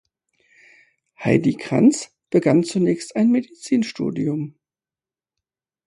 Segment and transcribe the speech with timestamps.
[1.23, 4.55] Heidi Kranz begann zunächst ein Medizinstudium.